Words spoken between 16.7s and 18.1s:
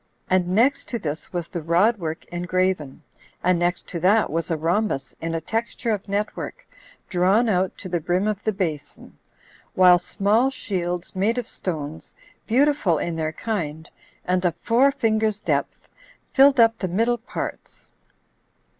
the middle parts.